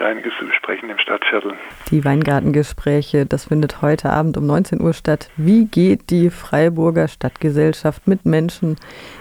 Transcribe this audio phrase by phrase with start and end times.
[0.00, 1.52] gibt einiges zu besprechen im Stadtviertel.
[1.90, 5.28] Die Weingartengespräche, das findet heute Abend um 19 Uhr statt.
[5.36, 8.76] Wie geht die Freiburger Stadtgesellschaft mit Menschen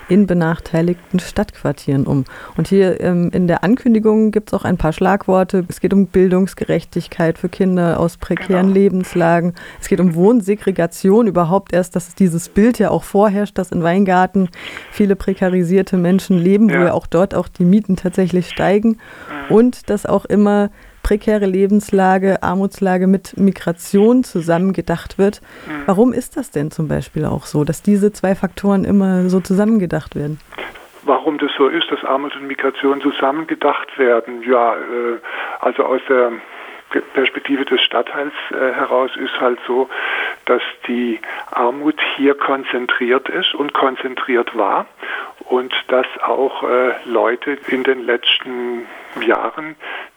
[0.07, 2.23] in benachteiligten Stadtquartieren um?
[2.55, 5.65] Und hier ähm, in der Ankündigung gibt es auch ein paar Schlagworte.
[5.67, 8.73] Es geht um Bildungsgerechtigkeit für Kinder aus prekären genau.
[8.73, 9.55] Lebenslagen.
[9.81, 14.49] Es geht um Wohnsegregation überhaupt erst, dass dieses Bild ja auch vorherrscht, dass in Weingarten
[14.91, 16.79] viele prekarisierte Menschen leben, ja.
[16.79, 18.89] wo ja auch dort auch die Mieten tatsächlich steigen.
[19.49, 19.55] Mhm.
[19.55, 20.68] Und dass auch immer
[21.09, 25.41] prekäre Lebenslage, Armutslage mit Migration zusammengedacht wird.
[25.65, 25.87] Mhm.
[25.87, 30.15] Warum ist das denn zum Beispiel auch so, dass diese zwei Faktoren immer so zusammengedacht
[30.15, 30.39] werden?
[31.01, 34.43] Warum das so ist, dass Armut und Migration zusammengedacht werden?
[34.43, 35.17] Ja, äh,
[35.61, 36.31] also aus der
[37.15, 39.89] Perspektive des Stadtteils äh, heraus ist halt so,
[40.49, 41.19] dass die
[41.51, 44.87] Armut hier konzentriert ist und konzentriert war
[45.45, 48.87] und dass auch äh, Leute in den letzten
[49.23, 49.75] Jahren,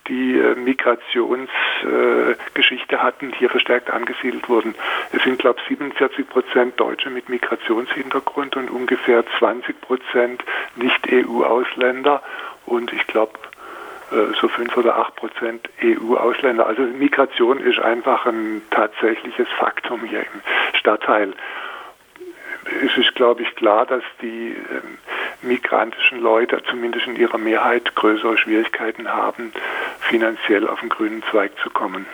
[0.08, 4.74] die äh, Migrationsgeschichte äh, hatten, hier verstärkt angesiedelt wurden.
[5.12, 10.42] Es sind, glaube ich, 47 Prozent Deutsche mit Migrationshintergrund und ungefähr 20 Prozent
[10.76, 12.22] Nicht-EU-Ausländer
[12.64, 13.32] und ich glaube
[14.40, 16.66] so fünf oder acht Prozent EU-Ausländer.
[16.66, 20.40] Also Migration ist einfach ein tatsächliches Faktum hier im
[20.74, 21.32] Stadtteil.
[22.84, 24.98] Es ist, glaube ich, klar, dass die ähm,
[25.42, 29.52] migrantischen Leute zumindest in ihrer Mehrheit größere Schwierigkeiten haben,
[30.00, 32.06] finanziell auf den grünen Zweig zu kommen.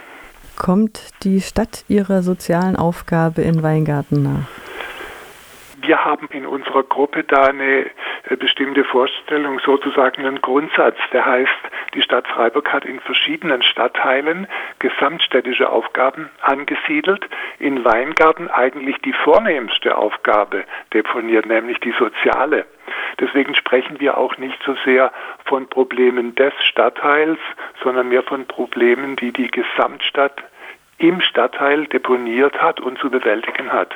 [0.56, 4.48] Kommt die Stadt ihrer sozialen Aufgabe in Weingarten nach?
[5.82, 7.86] Wir haben in unserer Gruppe da eine
[8.28, 11.48] äh, bestimmte Vorstellung, sozusagen einen Grundsatz, der heißt,
[11.94, 14.46] die Stadt Freiburg hat in verschiedenen Stadtteilen
[14.78, 17.24] gesamtstädtische Aufgaben angesiedelt,
[17.58, 22.66] in Weingarten eigentlich die vornehmste Aufgabe deponiert, nämlich die soziale.
[23.20, 25.12] Deswegen sprechen wir auch nicht so sehr
[25.44, 27.38] von Problemen des Stadtteils,
[27.82, 30.42] sondern mehr von Problemen, die die Gesamtstadt
[30.98, 33.94] im Stadtteil deponiert hat und zu bewältigen hat.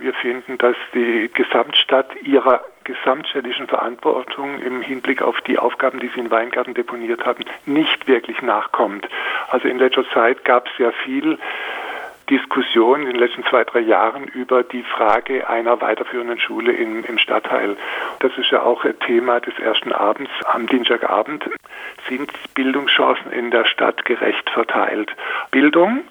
[0.00, 6.20] Wir finden, dass die Gesamtstadt ihrer gesamtstädtischen Verantwortung im Hinblick auf die Aufgaben, die sie
[6.20, 9.08] in Weingarten deponiert haben, nicht wirklich nachkommt.
[9.50, 11.38] Also in letzter Zeit gab es ja viel
[12.30, 17.18] Diskussion in den letzten zwei, drei Jahren über die Frage einer weiterführenden Schule im, im
[17.18, 17.76] Stadtteil.
[18.20, 21.48] Das ist ja auch Thema des ersten Abends am Dienstagabend.
[22.08, 25.10] Sind Bildungschancen in der Stadt gerecht verteilt?
[25.50, 26.04] Bildung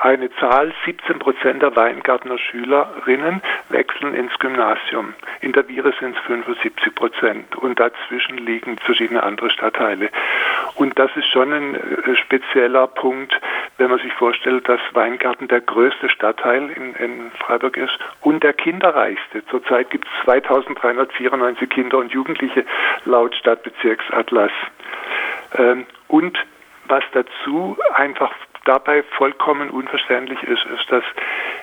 [0.00, 5.14] eine Zahl, 17 Prozent der Weingartner Schülerinnen wechseln ins Gymnasium.
[5.40, 10.10] In der Viere sind es 75 Prozent und dazwischen liegen verschiedene andere Stadtteile.
[10.76, 13.38] Und das ist schon ein äh, spezieller Punkt,
[13.78, 18.52] wenn man sich vorstellt, dass Weingarten der größte Stadtteil in, in Freiburg ist und der
[18.52, 19.44] kinderreichste.
[19.46, 22.64] Zurzeit gibt es 2394 Kinder und Jugendliche
[23.04, 24.52] laut Stadtbezirksatlas.
[25.56, 26.38] Ähm, und
[26.86, 28.32] was dazu einfach
[28.68, 31.04] dabei vollkommen unverständlich ist, ist, dass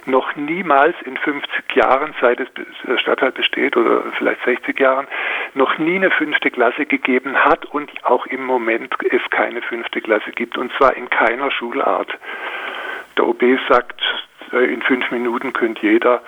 [0.06, 2.48] noch niemals in 50 Jahren, seit es
[2.88, 5.08] der Stadtteil besteht oder vielleicht 60 Jahren,
[5.54, 10.32] noch nie eine fünfte Klasse gegeben hat und auch im Moment es keine fünfte Klasse
[10.32, 12.10] gibt und zwar in keiner Schulart.
[13.18, 14.02] Der OB sagt,
[14.52, 16.24] äh, in fünf Minuten könnte jeder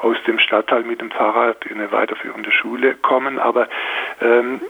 [0.00, 3.68] aus dem Stadtteil mit dem Fahrrad in eine weiterführende Schule kommen, aber
[4.22, 4.60] ähm,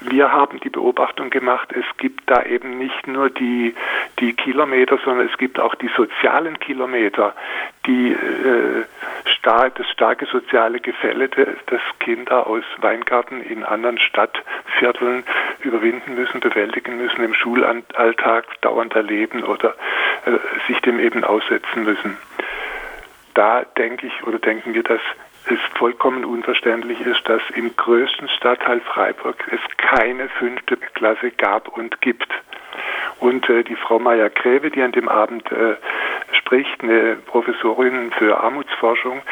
[0.00, 3.74] wir haben die Beobachtung gemacht, es gibt da eben nicht nur die,
[4.20, 7.34] die Kilometer, sondern es gibt auch die sozialen Kilometer,
[7.86, 8.84] die äh,
[9.38, 15.24] star das starke soziale Gefälle, das Kinder aus Weingarten in anderen Stadtvierteln
[15.60, 19.74] überwinden müssen, bewältigen müssen, im Schulalltag dauernd erleben oder
[20.26, 20.32] äh,
[20.66, 22.16] sich dem eben aussetzen müssen.
[23.34, 25.00] Da denke ich oder denken wir, dass
[25.46, 32.00] es vollkommen unverständlich ist, dass im größten Stadtteil Freiburg es keine fünfte Klasse gab und
[32.00, 32.28] gibt.
[33.20, 35.76] Und äh, die Frau Meyer-Gräbe, die an dem Abend äh,
[36.32, 39.22] spricht, eine Professorin für Armutsforschung,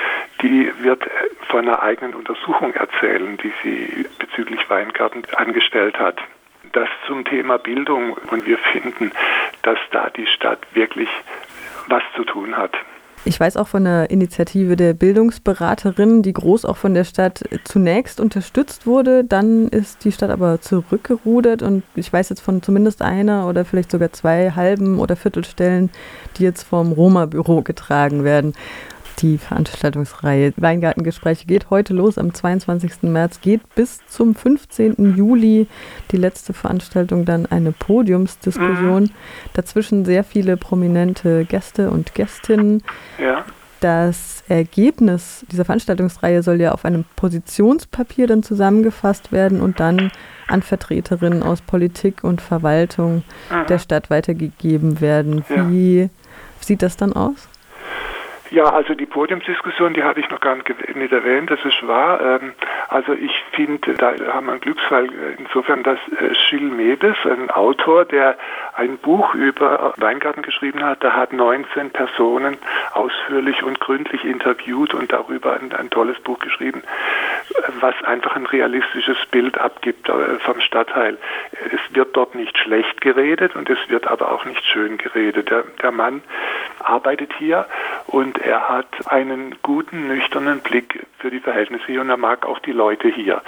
[0.42, 1.10] die wird äh,
[1.48, 6.18] von einer eigenen Untersuchung erzählen, die sie bezüglich Weingarten angestellt hat.
[6.72, 9.12] Das zum Thema Bildung und wir finden,
[9.62, 11.08] dass da die Stadt wirklich
[11.88, 12.76] was zu tun hat.
[13.26, 18.20] Ich weiß auch von der Initiative der Bildungsberaterin, die groß auch von der Stadt zunächst
[18.20, 19.24] unterstützt wurde.
[19.24, 23.90] Dann ist die Stadt aber zurückgerudert und ich weiß jetzt von zumindest einer oder vielleicht
[23.90, 25.90] sogar zwei halben oder Viertelstellen,
[26.36, 28.52] die jetzt vom Roma-Büro getragen werden.
[29.18, 33.02] Die Veranstaltungsreihe Weingartengespräche geht heute los am 22.
[33.02, 35.16] März, geht bis zum 15.
[35.16, 35.68] Juli.
[36.10, 39.04] Die letzte Veranstaltung dann eine Podiumsdiskussion.
[39.04, 39.10] Mhm.
[39.54, 42.82] Dazwischen sehr viele prominente Gäste und Gästinnen.
[43.18, 43.44] Ja.
[43.80, 50.10] Das Ergebnis dieser Veranstaltungsreihe soll ja auf einem Positionspapier dann zusammengefasst werden und dann
[50.46, 53.64] an Vertreterinnen aus Politik und Verwaltung Aha.
[53.64, 55.44] der Stadt weitergegeben werden.
[55.48, 56.08] Wie ja.
[56.60, 57.48] sieht das dann aus?
[58.50, 62.20] Ja, also die Podiumsdiskussion, die hatte ich noch gar nicht erwähnt, das ist wahr.
[62.20, 62.52] Ähm,
[62.88, 65.08] also ich finde, da haben wir einen Glücksfall
[65.38, 68.36] insofern, dass äh, Gilles Mebes, ein Autor, der
[68.74, 72.56] ein Buch über Weingarten geschrieben hat, da hat 19 Personen
[72.92, 76.82] ausführlich und gründlich interviewt und darüber ein, ein tolles Buch geschrieben,
[77.80, 81.18] was einfach ein realistisches Bild abgibt äh, vom Stadtteil.
[81.72, 85.50] Es wird dort nicht schlecht geredet und es wird aber auch nicht schön geredet.
[85.50, 86.22] Der, der Mann
[86.80, 87.66] arbeitet hier
[88.06, 92.58] und er hat einen guten, nüchternen Blick für die Verhältnisse hier und er mag auch
[92.60, 93.42] die Leute hier.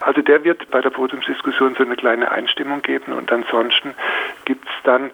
[0.00, 3.94] Also der wird bei der Podiumsdiskussion so eine kleine Einstimmung geben und ansonsten
[4.44, 5.10] gibt es dann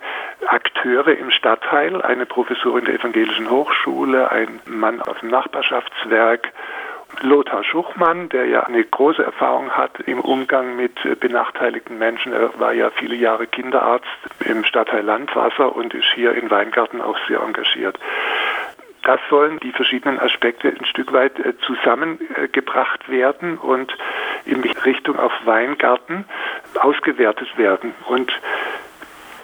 [0.47, 6.53] Akteure im Stadtteil, eine Professorin der Evangelischen Hochschule, ein Mann aus dem Nachbarschaftswerk,
[7.21, 12.33] Lothar Schuchmann, der ja eine große Erfahrung hat im Umgang mit benachteiligten Menschen.
[12.33, 14.07] Er war ja viele Jahre Kinderarzt
[14.45, 17.99] im Stadtteil Landwasser und ist hier in Weingarten auch sehr engagiert.
[19.05, 23.95] Das sollen die verschiedenen Aspekte ein Stück weit äh, zusammengebracht werden und
[24.47, 26.25] in Richtung auf Weingarten
[26.81, 27.95] ausgewertet werden.
[28.09, 28.33] Und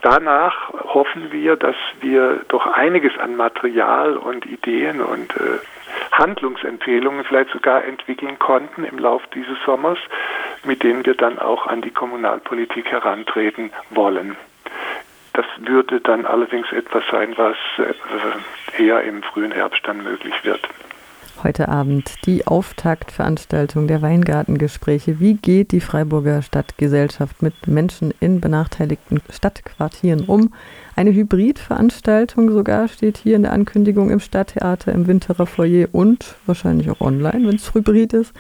[0.01, 5.59] danach hoffen wir, dass wir doch einiges an Material und Ideen und äh,
[6.21, 9.99] Handlungsempfehlungen vielleicht sogar entwickeln konnten im Laufe dieses Sommers,
[10.65, 14.37] mit denen wir dann auch an die Kommunalpolitik herantreten wollen.
[15.33, 20.61] Das würde dann allerdings etwas sein, was äh, eher im frühen Herbst dann möglich wird.
[21.43, 25.21] Heute Abend die Auftaktveranstaltung der Weingartengespräche.
[25.21, 30.53] Wie geht die Freiburger Stadtgesellschaft mit Menschen in benachteiligten Stadtquartieren um?
[30.97, 36.91] Eine Hybridveranstaltung sogar steht hier in der Ankündigung im Stadttheater, im Winterer Foyer und wahrscheinlich
[36.91, 38.35] auch online, wenn es Hybrid ist.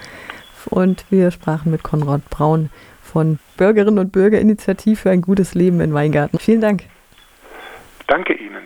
[0.67, 2.69] Und wir sprachen mit Konrad Braun
[3.03, 6.39] von Bürgerinnen und Bürgerinitiative für ein gutes Leben in Weingarten.
[6.39, 6.83] Vielen Dank.
[8.07, 8.51] Danke Ihnen.